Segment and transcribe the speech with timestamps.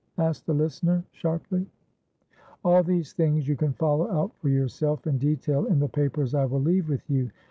[0.17, 1.63] asked the listener, sharply.
[2.65, 6.45] "All these things you can follow out for yourself in detail in the papers I
[6.45, 7.29] will leave with you.